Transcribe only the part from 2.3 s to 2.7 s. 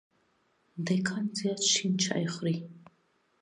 څوروي.